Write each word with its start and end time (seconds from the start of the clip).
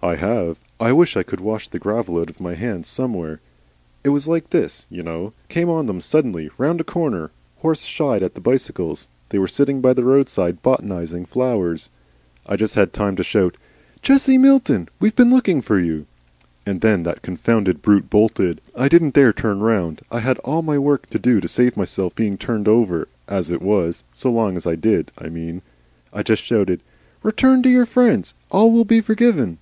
"I 0.00 0.14
have. 0.14 0.58
I 0.78 0.92
wish 0.92 1.16
I 1.16 1.24
could 1.24 1.40
wash 1.40 1.66
the 1.66 1.80
gravel 1.80 2.20
out 2.20 2.30
of 2.30 2.38
my 2.40 2.54
hands 2.54 2.86
somewhere. 2.86 3.40
It 4.04 4.10
was 4.10 4.28
like 4.28 4.50
this, 4.50 4.86
you 4.88 5.02
know. 5.02 5.32
Came 5.48 5.68
on 5.68 5.86
them 5.86 6.00
suddenly 6.00 6.50
round 6.56 6.80
a 6.80 6.84
corner. 6.84 7.32
Horse 7.62 7.82
shied 7.82 8.22
at 8.22 8.34
the 8.34 8.40
bicycles. 8.40 9.08
They 9.30 9.40
were 9.40 9.48
sitting 9.48 9.80
by 9.80 9.94
the 9.94 10.04
roadside 10.04 10.62
botanising 10.62 11.26
flowers. 11.26 11.90
I 12.46 12.54
just 12.54 12.76
had 12.76 12.92
time 12.92 13.16
to 13.16 13.24
shout, 13.24 13.56
'Jessie 14.00 14.38
Milton, 14.38 14.88
we've 15.00 15.16
been 15.16 15.30
looking 15.30 15.60
for 15.60 15.80
you,' 15.80 16.06
and 16.64 16.80
then 16.80 17.02
that 17.02 17.22
confounded 17.22 17.82
brute 17.82 18.08
bolted. 18.08 18.60
I 18.76 18.86
didn't 18.86 19.14
dare 19.14 19.32
turn 19.32 19.58
round. 19.58 20.02
I 20.12 20.20
had 20.20 20.38
all 20.38 20.62
my 20.62 20.78
work 20.78 21.10
to 21.10 21.18
do 21.18 21.40
to 21.40 21.48
save 21.48 21.76
myself 21.76 22.14
being 22.14 22.38
turned 22.38 22.68
over, 22.68 23.08
as 23.26 23.50
it 23.50 23.60
was 23.62 24.04
so 24.12 24.30
long 24.30 24.56
as 24.56 24.64
I 24.64 24.76
did, 24.76 25.10
I 25.18 25.28
mean. 25.28 25.60
I 26.12 26.22
just 26.22 26.44
shouted, 26.44 26.82
'Return 27.24 27.64
to 27.64 27.68
your 27.68 27.84
friends. 27.84 28.34
All 28.52 28.70
will 28.70 28.84
be 28.84 29.00
forgiven. 29.00 29.58